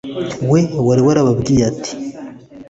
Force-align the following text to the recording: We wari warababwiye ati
We 0.51 0.61
wari 0.87 1.01
warababwiye 1.07 1.63
ati 1.71 1.91